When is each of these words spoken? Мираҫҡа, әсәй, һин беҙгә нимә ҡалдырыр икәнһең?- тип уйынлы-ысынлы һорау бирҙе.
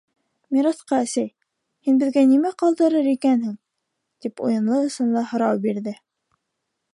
Мираҫҡа, 0.55 1.01
әсәй, 1.07 1.27
һин 1.89 1.99
беҙгә 2.03 2.23
нимә 2.31 2.53
ҡалдырыр 2.61 3.11
икәнһең?- 3.11 3.53
тип 4.27 4.43
уйынлы-ысынлы 4.47 5.25
һорау 5.35 5.63
бирҙе. 5.69 5.95